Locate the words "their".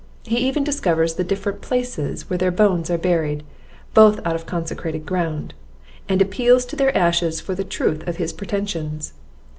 2.39-2.49, 6.75-6.97